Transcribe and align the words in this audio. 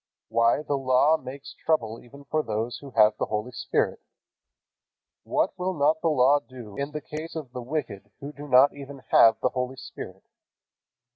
Why, 0.29 0.63
the 0.63 0.79
Law 0.79 1.17
makes 1.17 1.53
trouble 1.53 2.03
even 2.03 2.23
for 2.23 2.41
those 2.41 2.79
who 2.79 2.89
have 2.95 3.15
the 3.19 3.27
Holy 3.27 3.51
Spirit. 3.51 3.99
What 5.21 5.53
will 5.59 5.75
not 5.75 6.01
the 6.01 6.07
Law 6.09 6.39
do 6.39 6.75
in 6.75 6.89
the 6.89 7.01
case 7.01 7.35
of 7.35 7.51
the 7.51 7.61
wicked 7.61 8.09
who 8.19 8.33
do 8.33 8.47
not 8.47 8.73
even 8.73 9.03
have 9.11 9.39
the 9.41 9.49
Holy 9.49 9.75
Spirit? 9.75 10.23